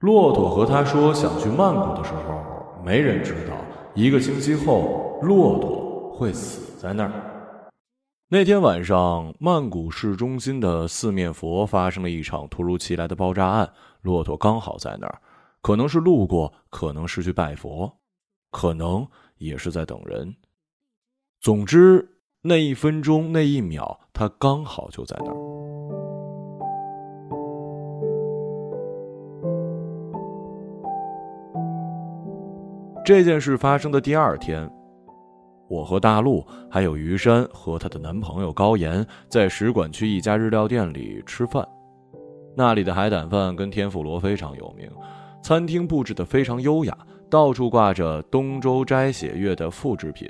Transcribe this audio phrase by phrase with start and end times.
[0.00, 3.56] 骆驼和他说想去曼谷的时候，没人知道
[3.94, 7.10] 一个星期后骆驼会死在那儿。
[8.28, 13.72] 那天晚上，曼谷市中心的四面佛发生了一场突如其来的爆炸案。
[14.02, 15.20] 骆驼刚好在那儿，
[15.60, 17.92] 可能是路过，可能是去拜佛，
[18.52, 19.04] 可能
[19.38, 20.32] 也是在等人。
[21.40, 25.47] 总之，那一分钟，那一秒，他刚好就在那儿。
[33.08, 34.70] 这件事发生的第二天。
[35.66, 41.66] 我和大陆还有于山和她的男朋友高岩在使馆区一家日料店里吃饭，
[42.54, 44.86] 那里的海胆饭跟天妇罗非常有名，
[45.42, 46.94] 餐厅布置的非常优雅，
[47.30, 50.28] 到处挂着东周斋写月的复制品，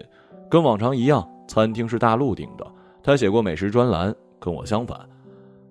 [0.49, 2.65] 跟往常一样，餐厅是大陆订的，
[3.03, 4.97] 他写过美食专栏，跟我相反，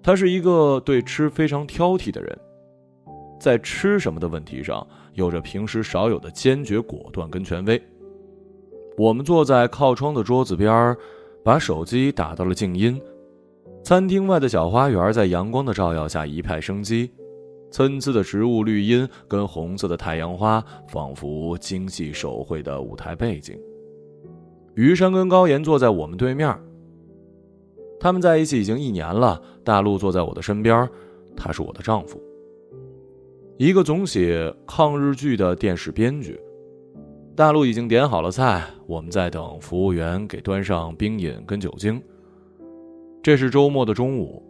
[0.03, 2.37] 他是一个对吃非常挑剔的人，
[3.39, 4.85] 在吃什么的问题上
[5.17, 7.81] 有着平时少有的坚决果断跟权威。
[8.95, 10.95] 我们坐在靠窗的桌子边儿，
[11.43, 13.01] 把手机打到了静音。
[13.83, 17.09] 餐厅外的小花园在阳光的照耀下一派生机，
[17.71, 23.59] 参差的植物绿荫跟红色的太阳花，仿佛精细手绘的舞台背景。
[24.75, 26.55] 余山跟高岩坐在我们对面，
[27.99, 29.41] 他们在一起已经一年了。
[29.63, 30.87] 大陆坐在我的身边，
[31.35, 32.21] 他是我的丈夫，
[33.59, 36.39] 一个总写抗日剧的电视编剧。
[37.35, 41.99] 大陆已经点好了菜，我们在等服务员给端上冰饮跟酒精。
[43.23, 44.43] 这是周末的中午，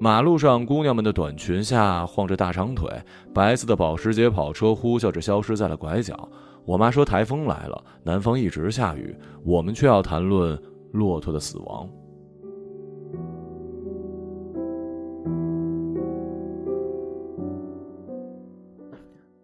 [0.00, 2.90] 马路上姑娘们的短裙下晃着大长腿，
[3.32, 6.28] 白色的保时捷跑车呼啸着消失在了拐角。
[6.64, 9.14] 我妈说台风来了，南方一直下雨，
[9.44, 11.88] 我们却要谈论骆驼的死亡。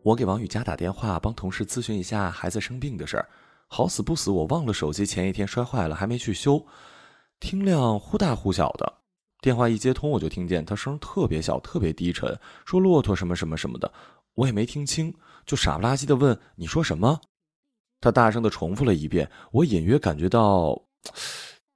[0.05, 3.27] 我给王雨佳打电话，帮同事咨询一下孩子生病的事儿。
[3.69, 6.63] 好死不死，我忘了手机前一天摔坏了，还没去修。
[7.41, 8.93] 听量忽大忽小的，
[9.41, 13.91] 电话一接通，我就听见他声特别小，特别低沉，说骆驼什么什么什么的，
[14.35, 15.13] 我也没听清，
[15.47, 17.19] 就傻不拉几的问你说什么。
[17.99, 20.79] 他大声的重复了一遍，我隐约感觉到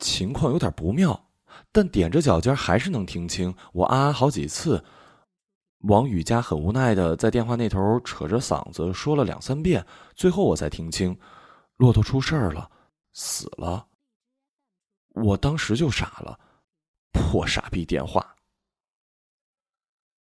[0.01, 1.19] 情况有点不妙，
[1.73, 3.55] 但踮着脚尖还是能听清。
[3.73, 4.85] 我啊啊好几次。
[5.83, 11.17] 王雨佳很无奈的在电话那头扯着嗓子说了两三遍，最后我才听清，
[11.77, 12.69] 骆驼出事儿了，
[13.13, 13.87] 死了。
[15.15, 16.39] 我当时就傻了，
[17.13, 18.35] 破傻逼电话。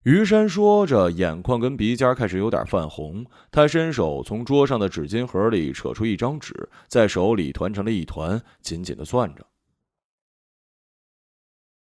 [0.03, 9.45] 于山说着，眼眶跟鼻尖开始有点泛红，他伸手从桌上的纸巾盒里扯出一张纸，在手里团成了一团，紧紧的攥着。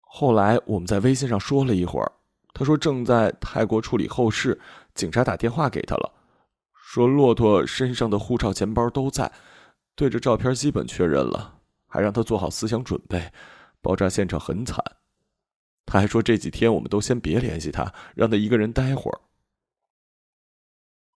[0.02, 2.12] 后来我们在微信上说了一会儿。
[2.54, 4.60] 他说正在泰国处理后事，
[4.94, 6.14] 警察打电话给他了，
[6.74, 9.32] 说骆驼身上的护照、钱包都在，
[9.96, 13.32] 对着照片基本确认了，还让他做好思想准备，
[13.82, 14.84] 爆炸现场很惨。
[15.86, 19.20] 他还说这几天我们都先别联系他，让他一个人待会儿。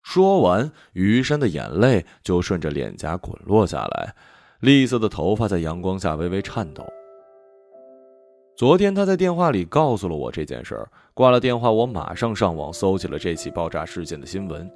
[0.01, 4.15] 说完，于山的眼泪就顺着脸颊滚落下来，
[4.61, 6.83] 栗色的头发在阳光下微微颤抖。
[8.57, 10.89] 昨天他在电话里告诉了我这件事儿。
[11.13, 14.67] 挂了电话，我马上上网搜起了这起爆炸事件的新闻。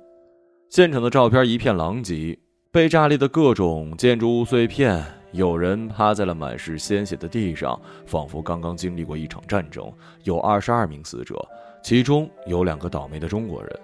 [0.70, 2.38] 现场的照片一片狼藉，
[2.72, 9.92] 被炸裂的各种建筑物碎片，有人趴在了满是鲜血的地上，仿佛刚刚经历过一场战争。
[10.26, 11.44] 有二十二名死者，
[11.84, 13.80] 其中有两个倒霉的中国人。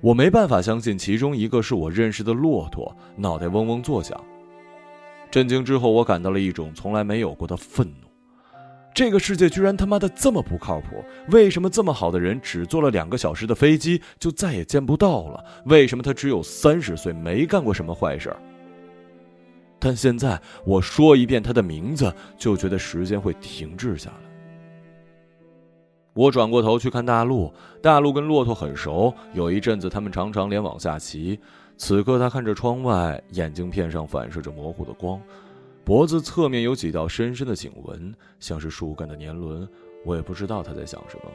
[0.00, 4.18] 我没办法相信其中一个是我认识的骆驼，脑袋嗡嗡作响。
[5.30, 8.07] 震惊之后，我感到了一种从来没有过的愤怒。
[8.98, 11.04] 这个世界居然他妈的这么不靠谱！
[11.28, 15.44] 为什么这么好的人只坐了两个小时的飞机就再也见不到了？
[15.66, 18.34] 为什么他只有三十岁，没干过什么坏事？
[19.78, 24.16] 但现在我说一遍他的名字，就觉得时间会停滞下来。
[26.12, 31.38] 我转过头去看大陆，大陆跟骆驼很熟，有一阵子他们常常连网下棋。
[31.76, 35.22] 此刻他看着窗外，眼镜片上反射着模糊的光。
[35.88, 39.66] 脖子侧面有几道深深的颈纹，像是树干的年轮。
[40.04, 41.32] 我也不知道他在想什么。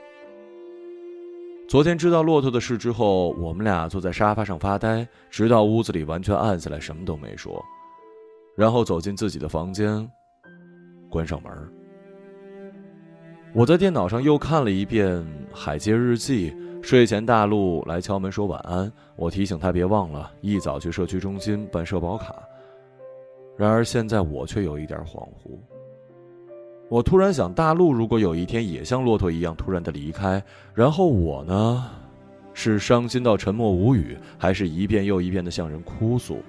[1.67, 7.65] 昨天知道骆驼的事之后，我们俩坐在沙发上发呆，直到屋子里完全暗下来，什么都没说，
[8.55, 10.07] 然后走进自己的房间，
[11.09, 11.51] 关上门。
[13.55, 15.17] 我在电脑上又看了一遍
[15.51, 16.51] 《海街日记》，
[16.83, 22.35] 睡前大陆来敲门说晚安，我提醒他别忘了一早去社区中心办社保卡。
[23.55, 25.57] 然而现在我却有一点恍惚。
[26.89, 31.89] 我突然想，大陆如果有一天也像骆驼一样突然的离开，然后我呢，
[32.53, 36.39] 是伤心到沉默无语，还是一遍又一遍的向人哭诉？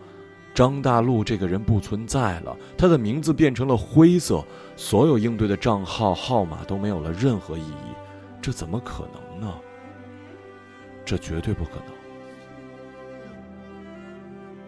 [0.55, 4.45] 张大陆这个人不存在了，他的名字变成了灰色，
[4.77, 7.95] 所有应对的账号号码都没有了任何意义，
[8.41, 9.55] 这怎么可能呢？
[11.05, 11.87] 这绝对不可能。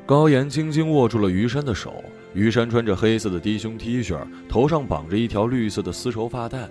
[0.04, 2.02] 高岩轻轻握住了于山的手，
[2.36, 4.14] 于山穿着黑色的低胸 T 恤，
[4.46, 6.68] 头上绑着一条绿色的丝绸发带，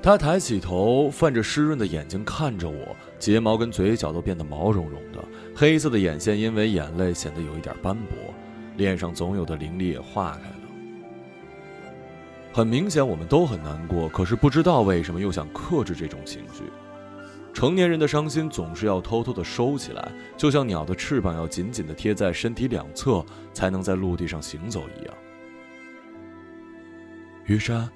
[0.00, 5.18] 他抬起头，泛着湿润的眼睛看着我，睫毛跟嘴角都变得毛茸茸的。
[5.52, 8.16] 黑色的眼线因为眼泪显得有一点斑驳，
[8.76, 10.54] 脸上总有的凌厉也化开了。
[12.52, 16.62] 很明显，我们都很难过，可是不知道为什么又想克制这种情绪。
[17.54, 23.24] 成年人的伤心总是要偷偷的收起来，就像鸟的翅膀要紧紧的贴在身体两侧，
[23.54, 25.14] 才能在陆地上行走一样。
[27.46, 27.88] 于山，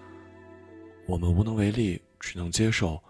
[1.07, 3.03] 我们无能为力，只能接受，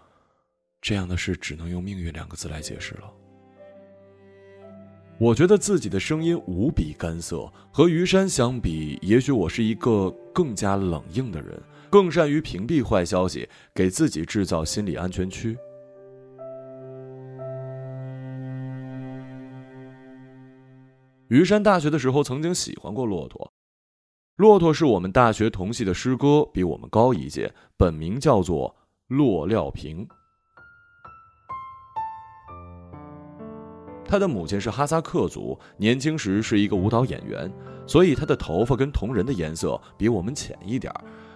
[0.81, 3.03] 这样的事只能用命运两个字来解释了。
[5.19, 11.61] 我觉得自己的声音无比干涩，和于山相比，也许我是一个更加冷硬的人，
[11.91, 15.55] 更善于屏蔽坏消息，给自己制造心理安全区。
[21.29, 23.53] 于山大学的时候曾经喜欢过骆驼，
[24.37, 28.75] 骆驼是我们大学同系的师哥，比我们高一届，本名叫做
[29.07, 30.07] 骆廖平。
[34.03, 37.51] 他的母亲是哈萨克族，年轻时是一个舞蹈演员，
[37.85, 40.91] 所以他的头发跟同人的颜色比我们浅一点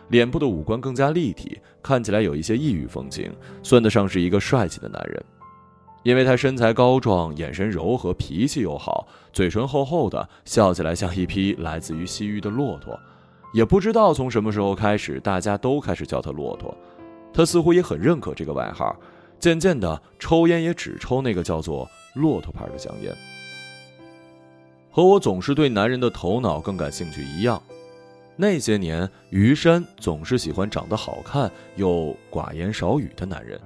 [0.09, 3.31] 脸部的五官更加立体，看起来有一些异域风情，
[3.61, 5.23] 算得上是一个帅气的男人。
[6.03, 12.99] 因为他身材高壮，眼神柔和，脾气又好，嘴唇厚厚的，笑起来像一匹来自于西域的骆驼。
[13.53, 16.77] 也不知道从什么时候开始，大家都开始叫他骆驼，
[17.33, 18.95] 他似乎也很认可这个外号。
[19.39, 21.89] 渐渐的，抽烟也只抽那个叫做。
[22.15, 23.11] 骆驼牌的香烟，
[24.91, 27.59] 和我总是对男人的头脑更感兴趣一样。
[28.35, 33.59] 那些年，于山总是喜欢长得好看又寡言少语的男人。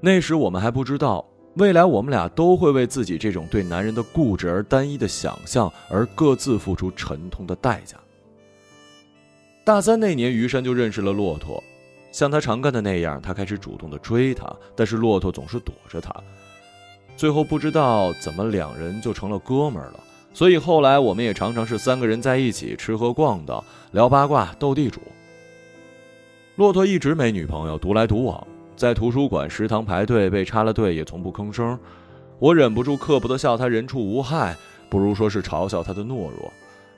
[0.00, 1.24] 那时我们还不知道，
[1.54, 7.96] 未来我们俩都会为自己这种对男人的固执而单一的想象而各自付出沉痛的代价。
[9.62, 11.62] 大三那年，于山就认识了骆驼，
[12.10, 16.14] 像他常干的那样，他开始主动的追她，但是骆驼总是躲着他。
[17.16, 20.00] 最后不知道怎么两人就成了哥们儿了，
[20.32, 23.62] 所以后来我们也常常是三个人在一起吃喝逛的，
[23.92, 25.00] 聊八卦斗地主。
[26.56, 28.46] 骆驼一直没女朋友，独来独往，
[28.80, 31.78] 在图书馆、食堂排队，被插了队也从不吭声。
[32.38, 34.56] 我忍不住刻薄的笑他人畜无害，
[34.88, 36.50] 不如说是嘲笑他的懦弱。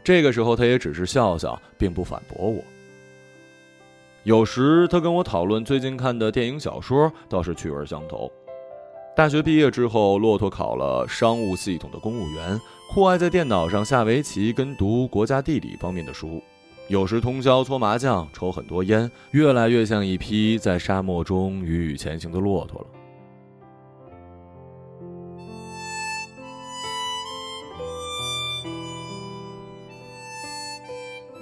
[0.04, 2.62] 这个时候他也只是笑笑，并不反驳我。
[4.22, 8.30] 有时他跟我讨论最近看的电影小说，倒是趣味相投。
[9.16, 12.60] 大学毕业之后，骆驼考了商务系统的公务员，
[12.94, 16.40] 酷爱在电脑上下围棋跟读国家地理方面的书，
[16.92, 22.86] 有时通宵搓麻将，抽很多烟，越来越像一匹在沙漠中郁郁前行的骆驼了。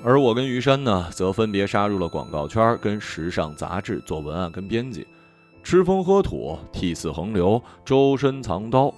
[0.05, 5.05] 而我跟于山呢，则分别杀入了广告圈跟时尚杂志做文案跟编辑。
[5.65, 8.95] 吃风喝土，涕泗横流，周身藏刀，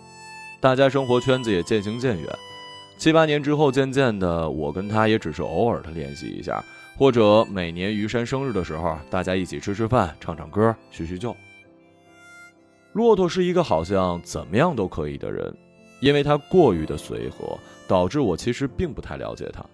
[0.60, 2.28] 大家生活圈子也渐行渐远。
[3.02, 6.64] 七八年之后，渐渐的，我跟他也只是偶尔的联系一下，
[6.96, 11.34] 或者每年于山生日的时候，大家一起吃吃饭、唱唱歌、叙叙旧。
[12.92, 15.52] 骆驼是一个好像怎么样都可以的人，
[15.98, 19.64] 因为他过于的随和，导致我其实并不太了解他。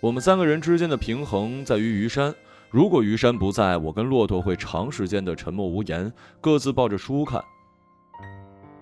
[0.00, 2.34] 我们三个人之间的平衡在于于山。
[2.68, 7.42] 如果于山不在，我跟骆驼会长时间的沉默无言，各自抱着书看。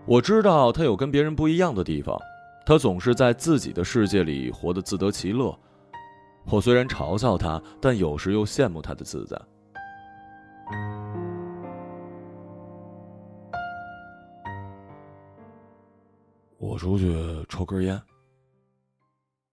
[0.04, 2.18] 我知道他有跟别人不一样的地方，
[2.64, 5.58] 他总是在自己的世界里活得自得其乐。
[6.44, 9.40] 我虽然嘲笑他，但有时又羡慕他的自在。
[16.58, 17.12] 我出去
[17.48, 18.00] 抽根烟。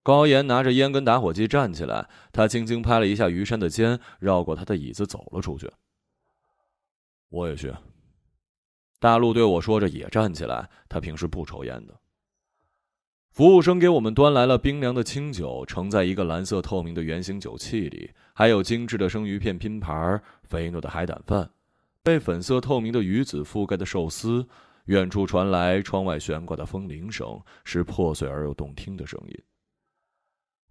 [0.04, 5.70] 高岩拿着烟跟打火机站起来，他轻轻拍了一下于山的肩，绕过他的椅子走了出去。
[7.30, 7.74] 我也去。
[9.00, 11.94] 大陆对我说着也站起来，他平时不抽烟的。
[13.32, 21.50] 服务生给我们端来了冰凉的清酒，盛在一个蓝色透明的圆形酒器里，还有精致的生鱼片拼盘、肥糯的海胆饭、
[22.04, 24.48] 被粉色透明的鱼子覆盖的寿司。
[24.86, 29.44] 远处传来窗外悬挂的风铃声，是破碎而又动听的声音。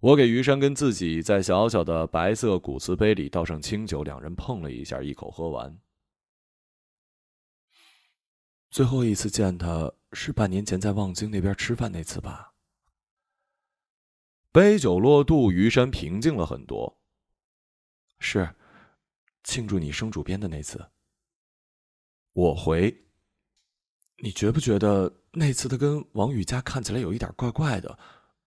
[0.01, 5.79] 我给于山跟自己在小小的白色骨瓷杯里倒上清酒，两人碰了一下，一口喝完。
[8.69, 12.48] 最后一次见他是半年前在望京那边吃饭那次吧。
[14.59, 16.99] 杯酒落肚，余山平静了很多。
[18.19, 18.53] 是，
[19.41, 20.85] 庆祝你升主编的那次。
[22.33, 23.05] 我回。
[24.17, 27.97] 你觉不觉得那次他跟王宇佳看起来有一点怪怪的，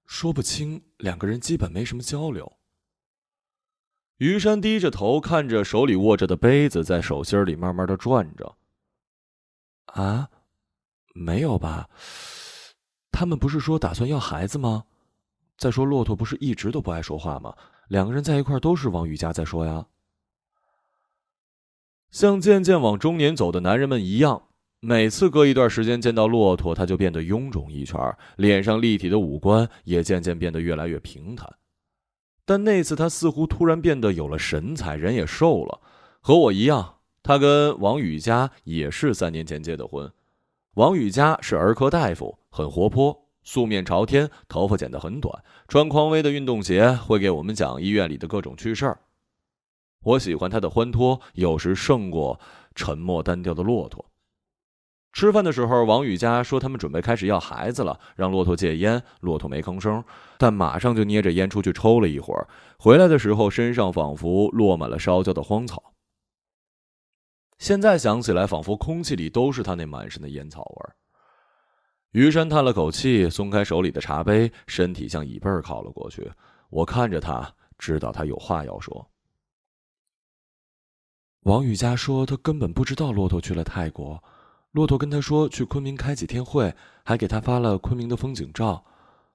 [0.05, 2.59] 说不清，两个人基本没什么交流。
[4.19, 8.59] 余山低着头看着手里握着的杯子，在手心里慢慢的转着。
[9.87, 10.29] 啊，
[11.15, 11.89] 没有吧？
[13.11, 14.85] 他们不是说打算要孩子吗？
[15.63, 17.55] 再说骆驼不是一直都不爱说话吗？
[17.87, 19.87] 两个人在一块都是王雨佳在说呀。
[22.11, 24.49] 像渐渐往中年走的男人们一样。
[24.81, 27.97] 每次隔一段时间见到骆驼，他就变得臃肿一圈，
[28.35, 31.49] 脸上立体的五官也渐渐变得越来越平坦。
[32.45, 35.81] 但那次他似乎突然变得有了神采，人也瘦了，
[36.21, 36.97] 和我一样。
[37.23, 40.13] 他跟王雨佳也是三年前结的婚。
[40.75, 49.01] 王雨佳是儿科大夫，很活泼，素面朝天，头发剪得很短，穿匡威的运动鞋，会给我们讲医院里的各种趣事儿。
[50.05, 52.41] 我喜欢他的欢脱，有时胜过
[52.75, 54.05] 沉默单调的骆驼。
[55.13, 59.03] 吃饭的时候，王宇佳说他们准备开始要孩子了，让骆驼戒烟。
[59.21, 60.03] 骆驼没吭声，
[60.39, 62.49] 但马上就捏着烟出去抽了一会儿。
[62.79, 65.93] 回来的时候，身上仿佛落满了烧焦的荒草。
[67.59, 70.97] 现在想起来，仿佛空气里都是他那满身的烟草味儿。
[72.13, 76.31] 于山叹了口气，松开手里的茶杯，身体向椅背靠了过去。
[76.69, 79.11] 我看着他，知道他有话要说。
[81.41, 84.23] 王宇佳说，他根本不知道骆驼去了泰国。
[84.73, 88.85] 骆驼跟他说去昆明开几天会，还给他发了昆明的风景照，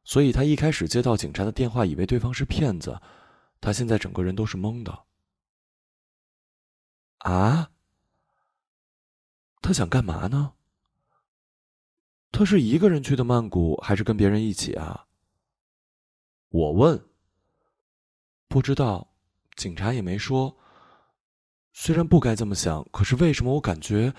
[0.04, 3.00] 所以他一开始接到警察的电话，以为对方是骗子。
[3.60, 5.04] 他现在整个人都是懵的。
[7.20, 7.72] 啊？
[9.62, 10.54] 他想干嘛呢？
[12.32, 15.06] 他是一个人去的曼谷，还是跟别人一起啊？
[16.50, 17.02] 我问。
[18.48, 19.08] 不知道，
[19.56, 20.56] 警察也没说。
[21.74, 24.14] 虽然不该这么想，可是为什么我感觉？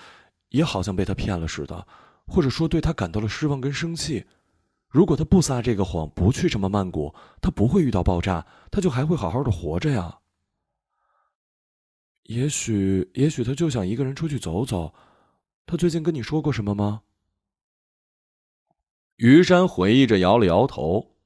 [0.49, 1.87] 也好像被他骗了似的，
[2.25, 4.25] 或者说对他感到了失望跟生气。
[4.87, 10.17] 如果他不撒这个谎，不去什么曼谷，他不会遇到爆炸，他就还会好好的活着呀。
[12.23, 14.91] 也许，也许他就想一个人出去走走。
[15.67, 17.01] 他最近跟你说过什么吗？
[19.19, 21.17] 于山回忆着，摇了摇头。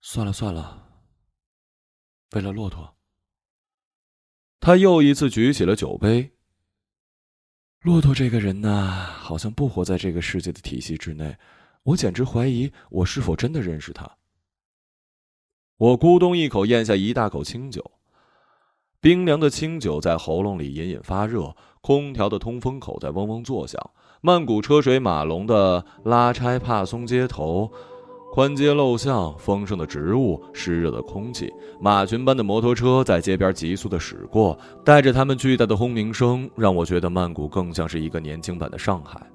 [0.00, 0.86] 算了算了，
[2.30, 2.94] 为了骆驼。
[4.60, 6.36] 他又一次举起了酒杯。
[7.80, 11.36] 骆驼这个人呐，好像不活在这个世界的体系之内，
[11.82, 14.18] 我简直怀疑我是否真的认识他。
[15.78, 17.98] 我咕咚一口咽下一大口清酒，
[19.00, 27.70] 冰凉的清酒在喉咙里隐隐发热，空调的通风口在嗡嗡作响，曼谷车水马龙的拉差帕松街头。
[28.32, 39.26] 宽街陋巷，丰盛的植物，湿热的空气，马群般的摩托车在街边急速的驶过，带着他们巨大的轰鸣声，让我觉得曼谷更像是一个年轻版的上海。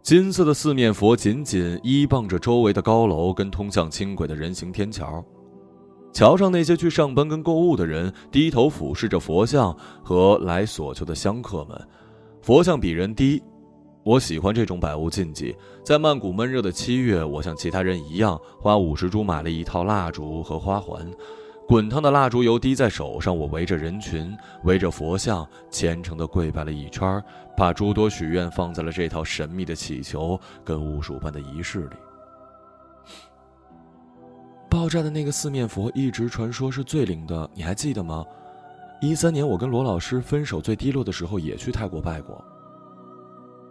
[0.00, 5.22] 金色的四面佛紧紧依傍着周围的高楼跟通向轻轨的人行天桥，
[6.10, 11.78] 桥上那些去上班跟购物的人低头俯视着佛像和来所求的香客们，
[12.40, 13.42] 佛像比人低。
[14.04, 15.54] 我喜欢这种百无禁忌。
[15.84, 21.06] 在曼谷闷热的七月，我像其他人一样，花五十铢买了一套蜡烛和花环。
[21.66, 27.22] 滚烫的蜡烛油滴在手上，我围着人群，围着佛像，虔诚地跪拜了一圈，
[27.54, 31.96] 把诸多许愿放在了这套神秘的祈求跟巫术般的仪式里。
[34.70, 38.24] 爆炸的那个四面佛一直传说是最灵的，你还记得吗？
[39.02, 42.42] 一三年我跟罗老师分手最低落的时候，也去泰国拜过。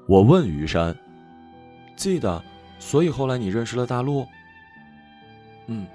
[0.07, 0.95] 我问于山
[1.97, 2.41] ：“记得，
[2.79, 4.25] 所以后来你认识了大陆。”
[5.67, 5.85] 嗯。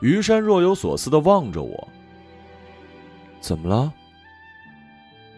[0.00, 1.88] 于山若有所思的望着我。
[3.40, 3.92] 怎么了？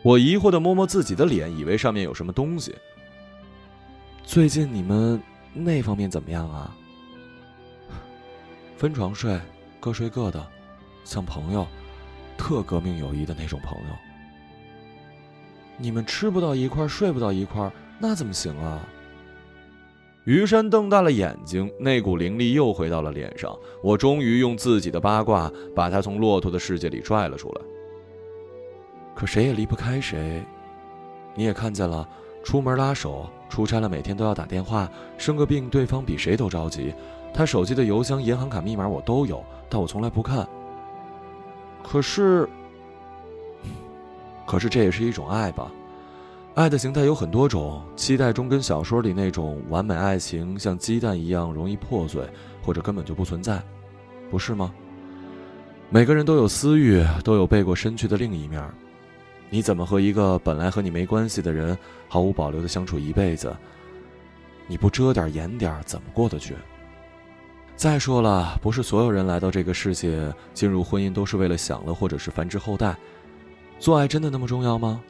[0.03, 2.75] 我疑惑的摸摸自己的脸，以为上面有什么东西。
[4.25, 5.21] 最近你们
[5.53, 6.75] 那方面怎么样啊？
[8.79, 9.39] 分床睡，
[9.79, 10.47] 各睡各的，
[11.05, 11.67] 像朋友，
[12.39, 14.10] 特革命友谊的那种朋友。
[15.81, 18.87] 你们吃不到一块睡不到一块那怎么行啊？
[20.25, 23.57] 于山瞪大了眼睛，那股灵力又回到了脸上。
[23.83, 27.63] 我终于用自己的八卦把他从骆驼的世界里拽了出来。
[29.15, 30.45] 可谁也离不开谁，
[31.35, 32.07] 你也看见了，
[32.45, 36.95] 出门拉手，出差了每天都要打电话，生个病对方比谁都着急。
[37.33, 40.47] 他手机的邮箱、银行卡密码我都有，但我从来不看。
[41.83, 42.47] 可是。
[44.51, 45.71] 可是这也是一种爱吧，
[46.57, 52.29] 爱的形态有很多种，期待中跟小说里那种完美爱情像鸡蛋一样容易破碎，
[52.61, 53.63] 或者根本就不存在，
[54.29, 54.75] 不是吗？
[55.89, 58.61] 每个人都有私欲，都有背过身去的另一面。
[59.51, 61.79] 你怎么和一个本来和你没关系的人
[62.09, 63.57] 毫无保留的相处一辈子？
[64.67, 66.57] 你不遮点掩点，怎么过得去？
[67.77, 72.97] 再说了，不是所有人来到这个世界进入婚姻都是为了享乐或者是繁殖后代，
[73.81, 75.03] 做爱真的那么重要吗？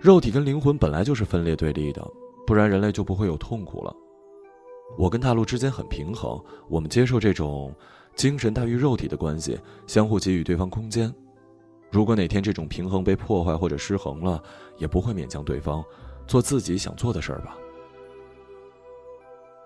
[0.00, 2.04] 肉体跟灵魂本来就是分裂对立的，
[2.46, 3.94] 不然人类就不会有痛苦了。
[4.96, 7.74] 我跟大陆之间很平衡，我们接受这种
[8.14, 11.12] 精神大于肉体的关系，相互给予对方空间。
[11.90, 14.42] 如果哪天这种平衡被破坏或者失衡了，
[14.78, 15.84] 也不会勉强对方
[16.26, 17.58] 做自己想做的事儿吧。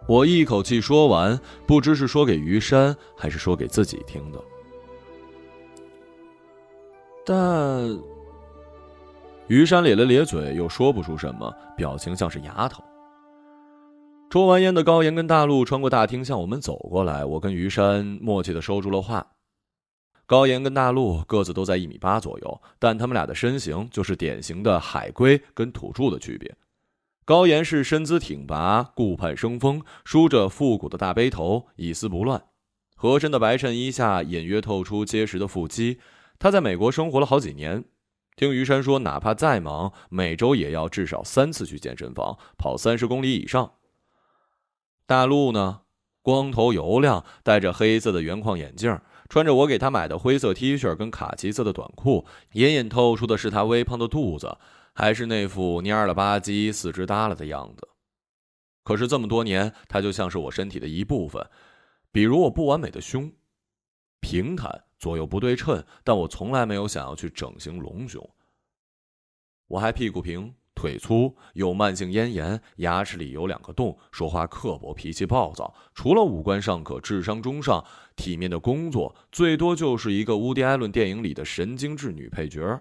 [0.08, 4.42] 我一口气说完，不知是说给于山还是说给自己听的，
[7.24, 8.12] 但。
[9.48, 12.82] 于山咧了咧嘴，又说不出什么，表情像是牙疼。
[14.30, 19.26] 抽完烟的高岩跟大陆穿过大厅向我们走过来，我跟于山默契的收住了话。
[20.24, 26.56] 高岩跟大陆个子都在一米八左右，但他们俩的身形就是典型的海归跟土著的区别。
[27.24, 32.42] 高岩是身姿挺拔，顾盼生风，梳着复古的大背头，一丝不乱。
[32.96, 35.98] 合身的白衬衣下隐约透出结实的腹肌。
[36.38, 37.84] 他在美国生活了好几年。
[38.34, 43.74] 听于山说，哪怕再忙，每周也要至少三次去健身房跑三十公里以上。
[45.06, 45.82] 大陆呢，
[46.22, 48.98] 光头油亮，戴着黑色的圆框眼镜，
[49.28, 54.56] 穿着我给他买的灰色 T 恤跟卡其色的短裤，隐隐透出的是他微胖的肚子，
[54.94, 57.88] 还是那副蔫了吧唧、四肢耷拉的样子。
[58.82, 61.46] 可是这么多年，他就像是我身体的一部分，
[62.10, 63.30] 比如我不完美的胸，
[64.22, 64.84] 平坦。
[64.98, 68.24] 左右不对称，但我从来没有想要去整形隆胸。
[69.66, 75.74] 我还屁股平，腿粗，有慢性咽炎，牙齿里有两个洞，说话刻薄，脾气暴躁。
[75.92, 82.80] 除了五官尚可，智商中上，体面的工作，最多就是一个乌迪·艾伦电影里的神经质女配角。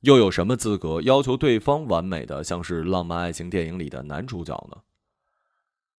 [0.00, 4.78] 又有什么资格要求对方完美的像是浪漫爱情电影里的男主角呢？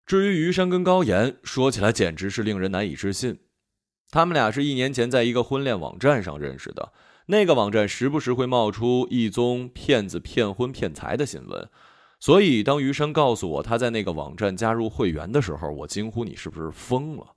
[0.03, 3.37] 至于余山跟高岩，说起来简直是令人难以置信。
[4.09, 6.93] 他们俩是一年前在一个婚恋网站上认识的，
[7.25, 11.69] 那个网站时不时会冒出一宗骗子骗婚骗财的新闻，
[12.19, 17.35] 所以当余生告诉我他在那个网站加入会员的时候，我惊呼：“你是不是疯了？”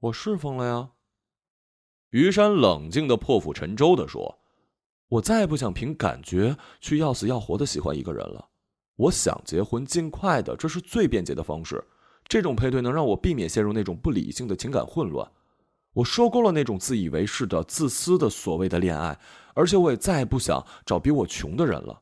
[0.00, 0.90] 我是疯了呀。
[2.10, 4.38] 余山冷静的破釜沉舟的说
[5.08, 8.46] ：“我再也不想凭感觉去要死要活的喜欢一个人了，
[8.96, 11.82] 我想结婚，尽快的，这是最便捷的方式。”
[12.26, 15.30] 这种配对能让我避免陷入那种不理性的情感混乱，
[15.92, 19.18] 我受够了那种自以为是的、自私的所谓的恋爱，
[19.54, 22.00] 而且我也再也不想找比我穷的人了。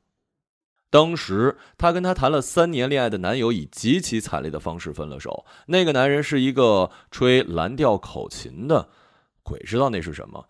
[0.91, 5.45] 当时，她跟她谈了三年恋爱的男友以极其惨烈的方式分了手。
[5.67, 8.89] 那个男人是一个吹蓝调口琴的，
[9.43, 10.47] 鬼知道那是什么。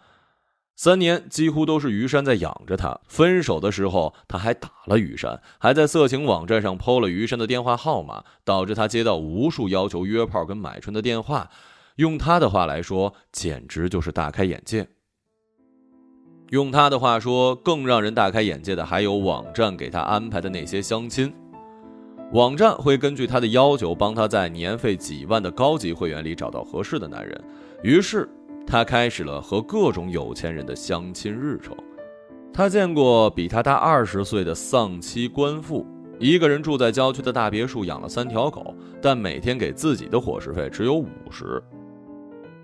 [0.83, 2.99] 三年几乎都是于山在养着他。
[3.07, 11.49] 分手的时候，他还打了于山，还在色情网站上抛了于山的电话号码，导致他接到无数要求约炮跟买春的电话。
[11.99, 14.89] 用他的话来说，简直就是大开眼界。
[16.51, 21.33] 用他的话说，更让人大开眼界的还有网站给他安排的那些相亲。
[22.33, 27.41] 网站会根据他的要求，帮他在年费几万的高级会员里找到合适的男人。
[27.85, 28.29] 于是。
[28.67, 31.77] 他开始了和各种有钱人的相亲日程。
[32.55, 35.87] 他见过比他大二十岁的丧妻官妇，
[36.19, 41.63] 一个人住在郊区的大别墅，养了三条狗，但每天给自己的伙食费只有五十。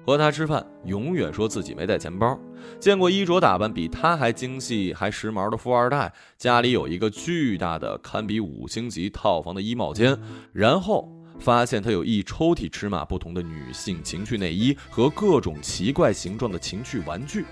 [0.06, 2.38] 和他吃饭，永远说自己没带钱包。
[2.80, 10.18] 见过衣着打扮比他还精细还时髦的富二代，家里有一个巨大的堪比五星级套房的衣帽间，
[10.52, 11.10] 然后。
[11.38, 17.44] 发现他有一抽屉尺码不同的女性情趣内衣和各种奇怪形状的情趣玩具，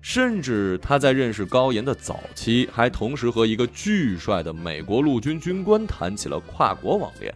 [0.00, 7.34] 甚至他在认识高岩的早期，还同时和一个巨帅的美国陆军军官谈起了跨国网恋。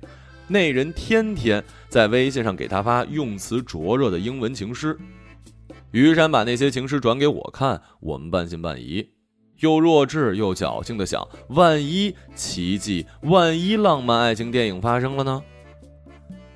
[0.48, 4.96] 那人天天在微信上给他发用词灼热的英文情诗。
[5.92, 9.15] 于山把那些情诗转给我看，我们半信半疑。
[9.60, 15.42] 又弱智又侥幸的想，万一奇迹，万一浪漫爱情电影发生了呢？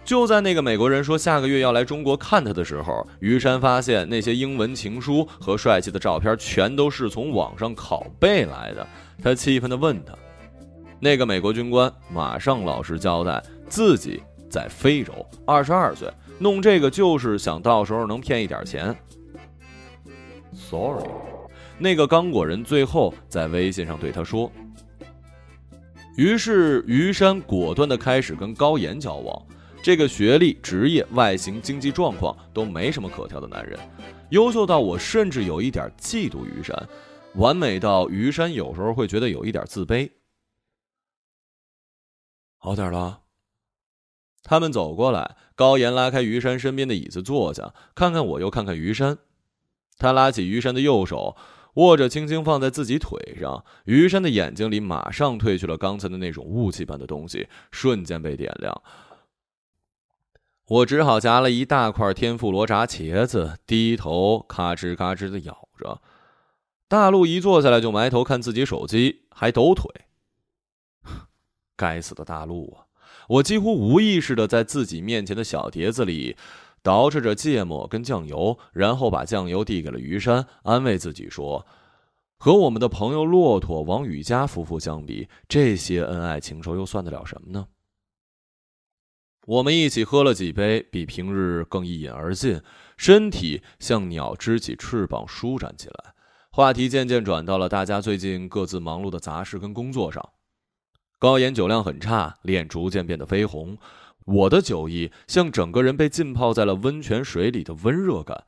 [0.03, 8.85] 就在那个美国人说下个月要来中国看他的时候，于山发现那些英文情书和帅气的照片全都是从网上拷贝来的。
[9.23, 10.13] 他气愤地问他，
[10.99, 15.15] 那个美国军官马上老实交代，自己在非洲，
[15.47, 18.97] 二十二岁，弄这个就是想到时候能骗一点钱。
[20.53, 21.05] Sorry。
[21.81, 24.53] 那个刚果人最后在微信上对他说
[26.15, 29.47] ：“于是于山果断的开始跟高岩交往。
[29.83, 33.81] 这个学历、职业、外形、经济状况都没什么可挑的男人，
[34.29, 36.87] 优秀到我甚至有一点嫉妒于山，
[37.37, 40.11] 完美到于山有时候会觉得有一点自卑。
[42.59, 43.23] 好点了。
[44.43, 49.17] 他们走过来，高岩拉开于山身边的椅子坐下，看看我又看看于山，
[49.97, 51.39] 他拉起于山的右手。
[51.75, 53.65] 握着，轻轻放在自己腿上。
[53.85, 58.83] 于山的眼睛里马上褪去了刚才的那种雾气般的东西，瞬间被点亮。
[60.67, 66.01] 我只好夹了一大块天妇罗炸茄子，低头咔吱咔吱的咬着。
[66.89, 69.89] 大陆一坐下来就埋头看自己手机，还抖腿。
[71.77, 72.87] 该死的大陆啊！
[73.29, 76.37] 我几乎无意识的在自己面前的小碟子里。
[76.83, 81.67] 捯饬着芥末跟酱油，然后把酱油递给了于山，安慰自己说
[82.39, 87.67] ：“和我们的朋友骆驼王雨佳夫妇相比，这些恩爱情仇又算得了什么呢？”
[89.47, 92.63] 我们一起喝了几杯，比平日更一饮而尽，
[92.97, 96.15] 身体像鸟支起翅膀舒展起来。
[96.51, 100.27] 话题渐渐转到了大家最近各自忙碌的杂事跟工作上。
[101.19, 103.77] 高岩酒量很差，脸逐渐变得绯红。
[104.25, 108.45] 我的酒意像整个人被浸泡在了温泉水里的温热感。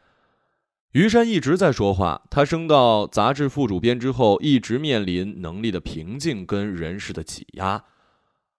[0.92, 7.82] 于山一直在说话，他升到杂志副主编之后，一直面临能力的瓶颈跟人事的挤压。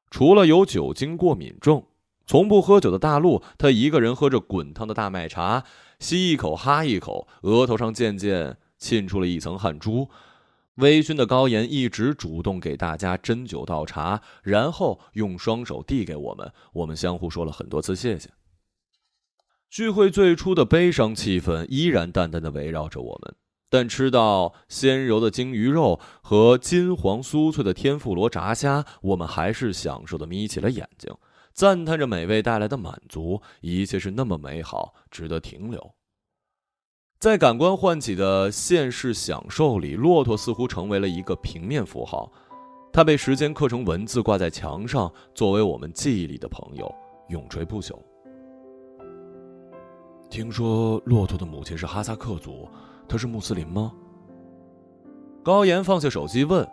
[0.09, 1.83] 除了有酒精过敏症，
[2.25, 5.63] 从不喝酒的大陆，他一个人喝着滚烫的大麦茶，
[5.99, 10.09] 吸一口哈一口，额头上渐渐沁出了一层汗珠。
[10.75, 16.51] 微醺的高岩一直主动给大家斟酒倒茶，然后用双手递给我们。
[16.73, 18.29] 我们相互说了很多次谢谢。
[19.69, 23.35] 聚会最初的悲伤气氛依然淡淡的围绕着我们，
[23.69, 31.11] 但吃到鲜柔的鲸鱼肉和金黄酥脆的天妇罗炸虾，我们还是享受的眯起了眼睛，
[31.53, 33.41] 赞叹着美味带来的满足。
[33.61, 35.95] 一切是那么美好，值得停留。
[37.23, 42.29] 在感官唤起的现世享受里，骆驼似乎成为了一个平面符号，
[42.91, 46.93] 它被时间刻成文字挂在墙上，作为我们记忆里的朋友，
[47.29, 47.97] 永垂不朽。
[50.29, 52.67] 听说骆驼的母亲是哈萨克族，
[53.07, 53.93] 他是穆斯林吗？
[55.41, 56.67] 高岩放下手机问。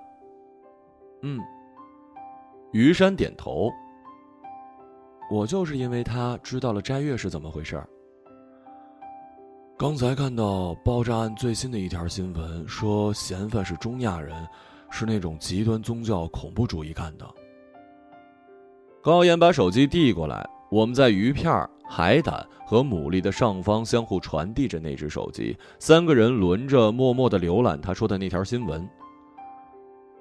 [1.22, 1.38] 嗯。
[2.72, 3.70] 于山点头。
[5.30, 7.80] 我就是因为他知道了斋月是怎么回事。
[9.80, 14.46] 刚才看到爆炸案最新的一条新闻，说嫌犯是中亚人，
[14.90, 17.26] 是那种极端宗教恐怖主义干的。
[19.02, 28.86] 高岩把手机递过来，我们在鱼片、海胆和牡蛎的上方相互传递着那只手机，三个人轮着默默的浏览他说的那条新闻。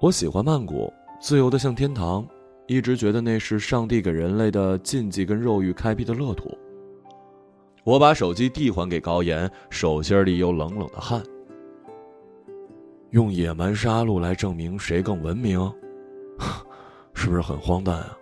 [0.00, 2.26] 我喜欢曼谷，自由的像天堂，
[2.66, 6.56] 一直觉得那是上帝给人类的禁忌跟肉欲开辟的乐土。
[7.90, 11.20] 我把手机递还给高岩，手心里有冷冷的汗。
[13.10, 15.58] 用野蛮杀戮来证明谁更文明，
[17.14, 18.16] 是不是很荒诞啊？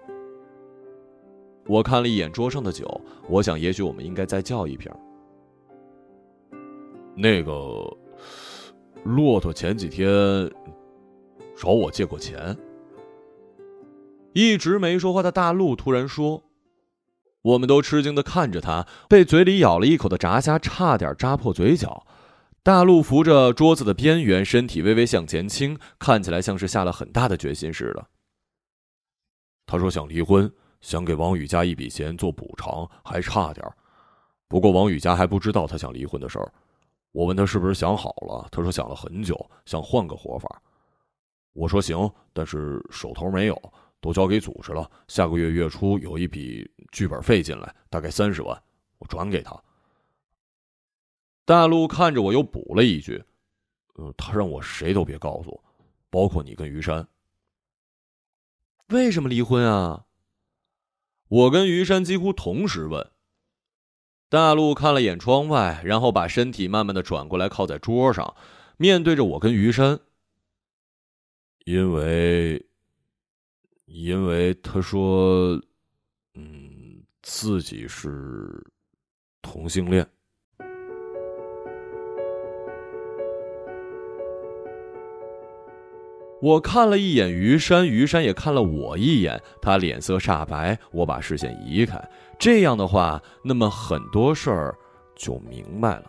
[1.66, 2.88] 我看了一眼桌上的酒，
[3.28, 4.90] 我想也许我们应该再叫一瓶。
[7.14, 7.52] 那个
[9.04, 10.08] 骆驼前几天
[11.54, 12.56] 找我借过钱。
[14.32, 16.42] 一直没说话的大陆突然说。
[17.48, 22.06] 我们都吃惊的看着他，被嘴里咬了一口的炸虾差点扎破嘴角。
[22.62, 28.06] 大陆扶着桌子的边缘，身体微微向前倾，看起来像是下了很大的决心似的。
[29.64, 33.66] 他说想离婚，想给王雨佳一笔钱做补偿，还差点。
[34.46, 36.52] 不过王雨佳还不知道他想离婚的事儿。
[37.12, 40.60] 我问他是不是想好了，他说想了很久，想换个活法。
[41.54, 43.72] 我说行，但是手头没有。
[44.00, 48.62] 都交给组织了，下个月月初有一笔剧本费进来，大概三十万，
[48.98, 49.60] 我转给他。
[51.44, 53.24] 大陆看着我，又补了一句
[53.96, 55.62] ：“呃，他让我谁都别告诉，
[56.10, 57.08] 包括你跟于山。”
[58.88, 60.06] 为什么离婚啊？
[61.28, 63.10] 我跟于山几乎同时问。
[64.28, 68.36] 大陆看了眼窗外，然后把身体慢慢的转过来，靠在桌上，
[68.76, 70.00] 面对着我跟于山。
[71.64, 72.64] 因为。
[73.90, 75.60] 因为他说，
[76.34, 78.62] 嗯，自己是
[79.42, 80.06] 同性恋。
[86.40, 90.78] 我看了一眼于山，于山也看了我一眼，他脸色煞白。
[90.92, 91.98] 我把视线移开，
[92.38, 94.76] 这样的话，那么很多事儿
[95.16, 96.04] 就明白了。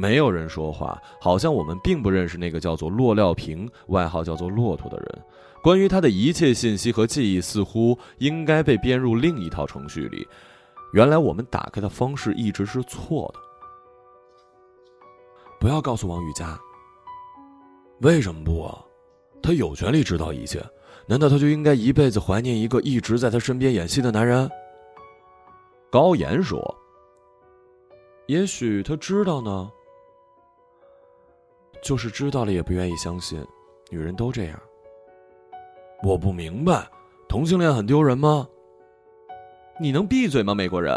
[0.00, 5.22] 没有人说话，好像我们并不认识那个叫做骆料平，外号叫做骆驼的人。
[5.62, 10.26] 关于他的一切信息和记忆，似乎应该被编入另一套程序里。
[10.94, 13.40] 原来我们打开的方式一直是错的。
[15.60, 16.58] 不要告诉王雨佳。
[18.00, 18.82] 为什么不啊？
[19.42, 20.64] 他有权利知道一切。
[21.06, 24.50] 难道他就应该一辈子怀念一个一直在他身边演戏的男人？
[25.90, 26.74] 高岩说
[28.28, 29.70] ：“也许他知道呢。
[31.82, 33.44] 就是知道了也不愿意相信，
[33.90, 34.60] 女人都这样。
[36.02, 36.88] 我不明白，
[37.28, 38.48] 同性恋很丢人吗？
[39.80, 40.94] 你能闭嘴吗，美国人？”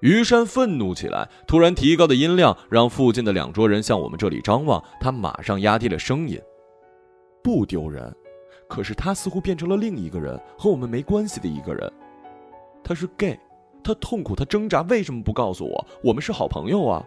[0.00, 4.82] 于山愤怒起来，突然提高的音量让附近的两桌人向我们这里张望。
[5.00, 6.40] 他马上压低了声音
[7.44, 8.14] ：“不丢人。”
[8.66, 11.92] 可是他似乎变成了另一个人，和我们没关系的一个人。
[12.82, 13.38] 他是 gay，
[13.82, 15.86] 他痛苦，他挣扎，为什么不告诉我？
[16.02, 17.04] 我们是好朋友啊！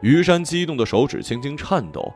[0.00, 2.12] 于山激动的手指轻轻颤抖。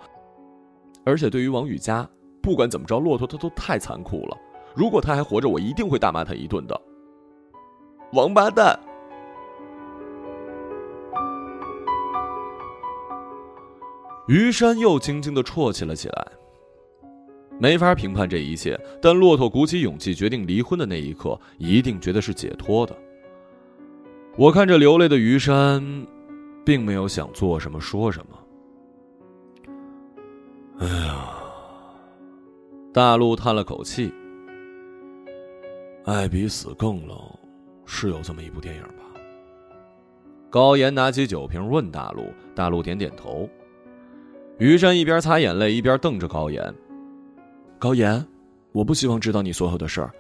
[1.04, 2.08] 而且对于王宇佳，
[2.40, 4.36] 不管怎么着，骆驼他都太残酷了。
[4.74, 6.80] 如果他还活着，我一定会大骂他一顿的。
[8.12, 8.78] 王八蛋！
[14.28, 16.26] 于山又轻轻的啜泣了起来。
[17.58, 22.96] 没法评判这一切，但骆驼鼓起勇气决定离婚的那一刻，一定觉得是解脱的。
[24.36, 26.06] 我看着流泪的于山，
[26.64, 28.38] 并没有想做什么说什么。
[30.78, 31.28] 哎呀，
[32.92, 34.12] 大陆叹了口气
[36.04, 37.16] ：“爱比死更冷，
[37.84, 39.04] 是有这么一部电影吧？”
[40.50, 43.48] 高岩拿起酒瓶问大陆，大陆点点头。
[44.58, 46.74] 于山一边擦眼泪，一边瞪着高岩。
[47.78, 48.24] 高岩，
[48.72, 50.12] 我不希望知道你所有的事儿，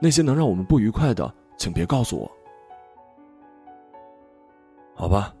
[0.00, 2.30] 那些能让我们不愉快的，请别告诉我。
[4.94, 5.34] 好吧。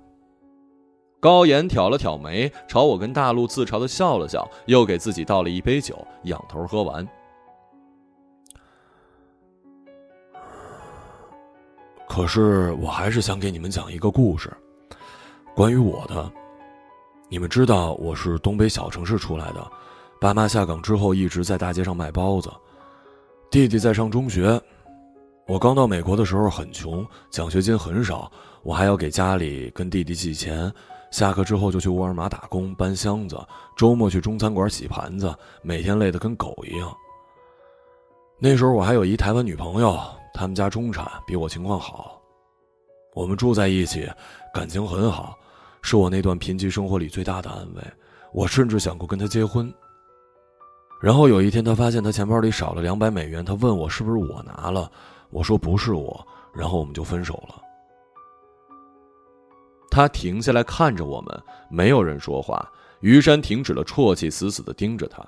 [1.22, 7.06] 高岩挑了挑眉，朝我跟大陆自嘲的笑了笑，又给自己倒了一杯酒，仰头喝完。
[12.08, 14.52] 可是我还是想给你们讲一个故事，
[15.54, 16.28] 关于我的。
[17.28, 19.64] 你们知道我是东北小城市出来的。
[20.20, 22.50] 爸妈下岗之后一直在大街上卖包子，
[23.48, 24.60] 弟弟在上中学。
[25.46, 28.28] 我刚到美国的时候很穷，奖学金很少，
[28.64, 30.72] 我还要给家里跟弟弟寄钱。
[31.12, 33.38] 下课之后就去沃尔玛打工搬箱子，
[33.76, 36.92] 周末去中餐馆洗盘子，每天累得跟狗一样。
[38.38, 39.96] 那时候我还有一台湾女朋友，
[40.32, 42.18] 他们家中产，比我情况好，
[43.14, 44.10] 我们住在一起，
[44.54, 45.38] 感情很好，
[45.82, 47.82] 是我那段贫瘠生活里最大的安慰。
[48.32, 49.72] 我甚至想过跟她结婚。
[51.00, 54.90] 然后有一天，他发现他钱包里少了两百美元，他问我是不是我拿了，
[55.30, 57.61] 我说不是我，然后我们就分手了。
[59.92, 62.66] 他停下来看着我们，没有人说话。
[63.00, 65.22] 于山停止了啜泣，死死的盯着他。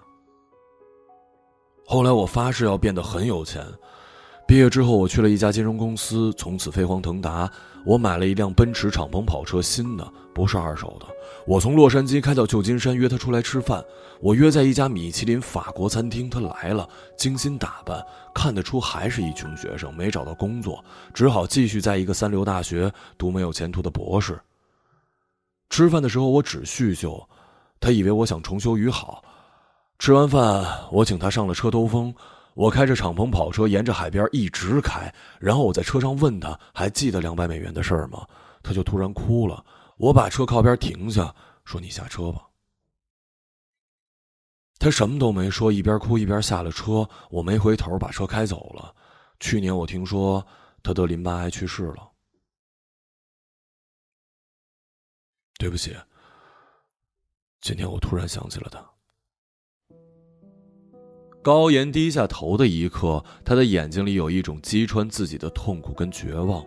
[1.84, 3.62] 后来我发誓要变得很有钱。
[4.46, 7.50] 毕业之后，我去了一家金融公司，从此飞黄腾达。
[7.84, 11.06] 我买了一辆奔驰敞篷跑车，新的，不是二手的。
[11.46, 13.84] 我从洛杉矶开到旧金山，约他出来吃饭。
[14.20, 18.02] 我约在一家米其林法国餐厅，他来了，精心打扮，
[18.34, 24.40] 看得出还是一穷学生，没找到工作，只好继续在一个三流大学读没有前途的博士。
[25.74, 27.28] 吃饭的时候，我只叙旧，
[27.80, 29.24] 他以为我想重修于好。
[29.98, 32.14] 吃完饭，我请他上了车兜风。
[32.54, 38.24] 我开着敞篷跑车沿着海边一直开，然后我在车上问他还记得两百美元的事儿吗？
[38.62, 39.64] 他就突然哭了。
[39.96, 41.34] 我把车靠边停下，
[41.64, 42.42] 说：“你下车吧。”
[44.78, 47.04] 他什么都没说，一边哭一边下了车。
[47.30, 48.94] 我没回头，把车开走了。
[49.40, 50.46] 去年我听说
[50.84, 52.13] 他得淋巴癌去世了。
[55.64, 55.96] 对不起，
[57.62, 58.84] 今天我突然想起了他。
[61.42, 66.62] 高岩低下头的一刻，他的眼睛里有一种击穿自己的痛苦跟绝望。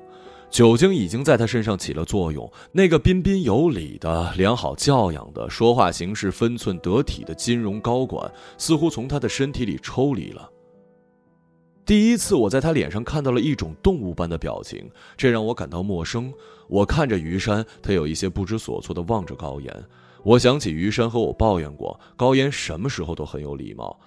[0.50, 2.52] 酒精已经在他身上起了作用。
[2.72, 10.52] 那个彬彬有礼的、良好教养的、说话行事分寸得体的金融高管，似乎从他的身体里抽离了。
[11.88, 16.34] 第一次，我在他脸上看到了一种动物般的表情，这让我感到陌生。
[16.68, 19.74] 我看着于山，他有一些不知所措的望着高岩。
[20.22, 23.98] 我想起于山和我抱怨过，高岩什么时候都很有礼貌。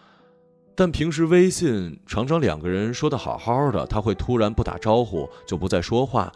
[0.75, 6.31] 但平时微信常常两个人说的好好的，他会突然不打招呼就不再说话，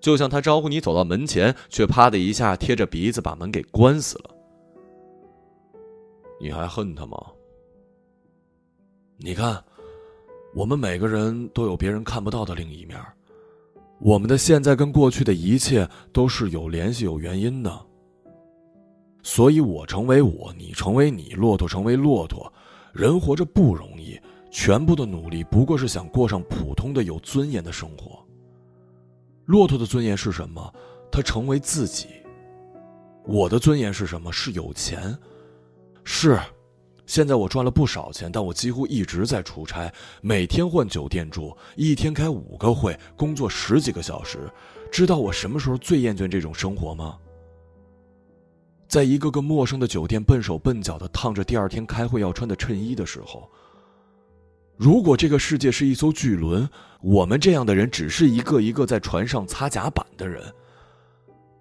[0.00, 4.30] 就像他招呼你走到门前，却啪的一下贴着鼻子把门给关死了。
[6.40, 7.18] 你还恨他吗？
[9.18, 9.62] 你看，
[10.58, 13.00] 我们每个人都有别人看不到的另一面，
[14.00, 17.72] 我们的现在跟过去的一切都是有联系、有原因的。
[19.22, 22.52] 所以，我成为我，你成为你，骆驼成为骆驼。
[22.92, 28.18] 人活着不容易，全部的努力不过是想过上普通的、有尊严的生活。
[29.44, 30.74] 骆驼的尊严是什么？
[31.08, 32.08] 他成为自己。
[33.24, 34.32] 我的尊严是什么？
[34.32, 35.16] 是有钱。
[36.02, 36.36] 是，
[37.08, 39.90] 现在我赚了不少钱，但我几乎一直在出差，
[40.20, 44.38] 每天换酒店住，一天开五个会，工作十几个小时。
[44.92, 47.16] 知道我什么时候最厌倦这种生活吗？
[48.86, 53.50] 在一个个陌生的酒店，笨手笨脚的烫着第二天开会要穿的衬衣的时候。
[54.76, 56.68] 如果这个世界是一艘巨轮，
[57.00, 60.44] 我们这样的人只是一个一个在船上擦甲板的人。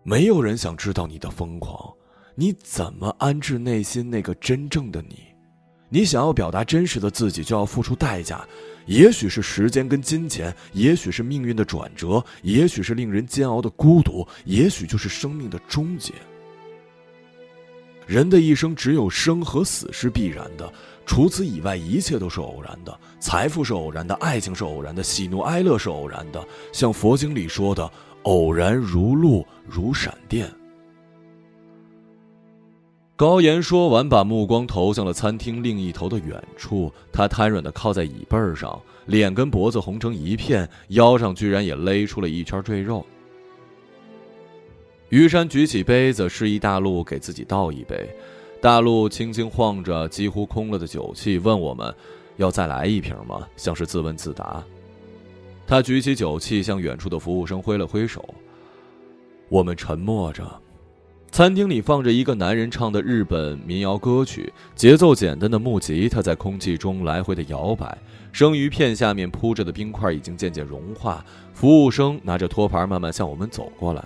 [0.04, 1.94] 没有人想知道你的疯狂，
[2.36, 5.24] 你怎么安置内心那个真正的你？
[5.90, 8.46] 你想要表达真实的自己，就要付出代价，
[8.86, 16.14] 也许是时间跟金钱，也许是命运的转折，也许是令人煎熬的孤独，也许就是生命的终结。
[18.06, 20.72] 人的一生只有生和死是必然的，
[21.06, 23.00] 除此以外一切都是偶然的。
[23.20, 26.46] 财富是偶然的，爱情是偶然的，喜怒哀乐是偶然的。
[26.72, 27.90] 像佛经里说的。
[28.24, 30.52] 偶然如露，如闪电。
[33.18, 36.94] 高岩说完，把目光投向了餐厅另一头的远处。
[37.12, 43.04] 他瘫软的靠在椅背上，脸跟脖子红成一片，腰上居然也勒出了一圈赘肉。
[45.10, 48.08] 于山举起杯子，示意大陆给自己倒一杯。
[48.62, 51.92] 大陆轻轻晃着几乎空了的酒器，问我们
[52.38, 54.64] ：“要再来一瓶吗？”像是自问自答。
[55.66, 58.24] 他举起酒器，向远处的服务生挥了挥手。
[59.50, 60.48] 我们沉默着。
[61.30, 67.96] 餐厅里放着一个男人唱的日本民谣歌曲，节奏简单的木吉他在空气中来回的摇摆。
[68.32, 71.24] 生鱼片下面铺着的冰块已经渐渐融化。
[71.54, 74.04] 服务生拿着托盘慢慢向我们走过来。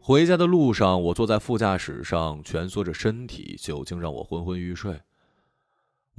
[0.00, 5.00] 回家的路上，我坐在副驾驶上，蜷缩着身体，酒精让我昏昏欲睡。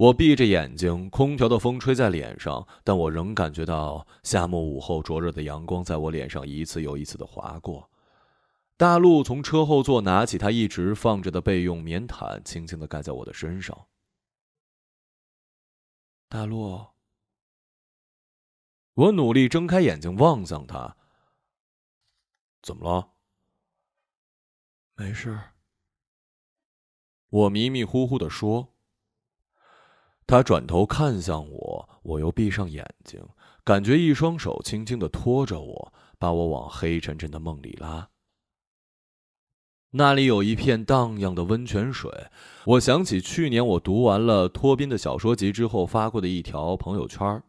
[0.02, 7.88] 我闭着眼睛，空调的风吹在脸上，但我仍感觉到夏末午后灼热的阳光在我脸上一次又一次的划过。
[8.76, 13.86] 大陆从车后座拿起他一直放着的备用棉毯，轻轻的盖在我的身上。
[16.28, 16.84] 大陆，
[18.94, 20.96] 我努力睁开眼睛望向他。
[22.60, 23.12] 怎么了？
[24.96, 25.38] 没事。
[27.28, 28.70] 我迷迷糊糊的说。
[30.32, 33.20] 他转头看向我，我又闭上眼睛，
[33.62, 38.08] 感觉一双手轻轻的托着我，把我往黑沉沉的梦里拉。
[39.90, 42.10] 那里有一片荡漾的温泉水。
[42.64, 47.42] 我想起去年我读完了托宾的小说集之后发过的一条朋友圈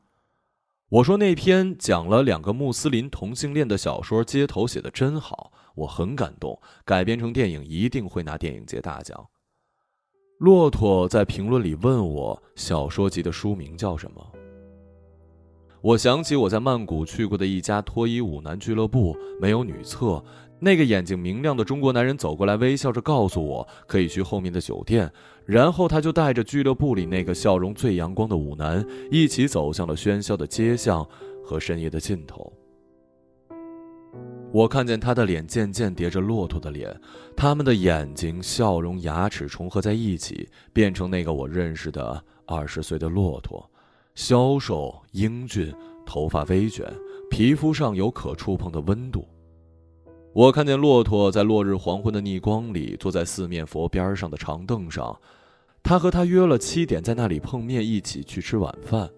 [0.89, 9.29] 我说那篇讲了两个穆斯林同性恋的小说街头写的真好，我很感动，改编成电影一定会拿电影节大奖。
[10.39, 14.25] 骆驼在评论里问我：“小说集的书名叫什么？”
[15.81, 20.23] 我想起我在曼谷去过的一家脱衣舞男俱乐部，没有女厕。
[20.59, 25.11] 那个眼睛明亮的中国男人走过来，微笑着告诉我可以去后面的酒店。
[25.45, 31.05] 然后他就带着俱乐部里那个笑容最阳光的舞男，一起走向了喧嚣的街巷
[31.43, 32.51] 和深夜的尽头。
[34.53, 36.95] 我看见他的脸渐渐叠着骆驼的脸，
[37.35, 43.67] 他们的眼睛、笑容、牙齿重合在一起，变成那个我认识的二十岁的骆驼，
[44.13, 45.73] 消瘦、英俊，
[46.05, 46.85] 头发微卷，
[47.31, 49.27] 皮肤上有可触碰的温度。
[50.33, 55.19] 我看见骆驼在落日黄昏的逆光里，坐在四面佛边上的长凳上，
[55.81, 59.09] 他和他约了七点在那里碰面，一起去吃晚饭。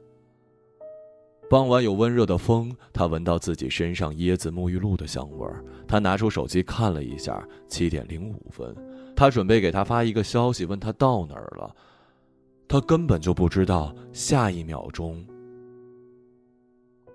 [1.47, 5.63] 傍晚有温热的风，他闻到自己身上椰子沐浴露的香味儿。
[5.87, 8.75] 他拿出手机看了一下，七点零五分。
[9.15, 11.73] 他准备给他发一个消息，问他到哪儿了。
[12.67, 15.23] 他根本就不知道下一秒钟，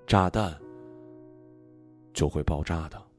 [0.07, 0.57] 炸弹
[2.15, 3.10] 就会爆炸的。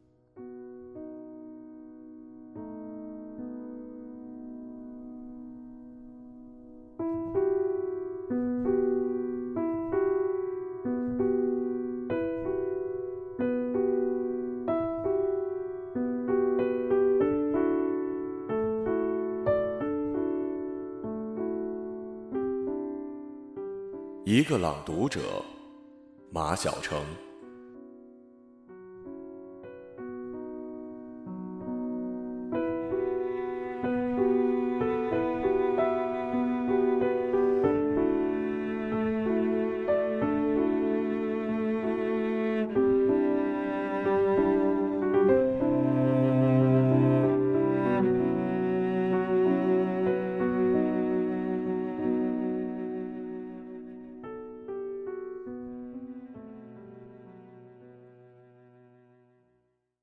[24.51, 25.21] 个朗读者，
[26.29, 27.01] 马晓成。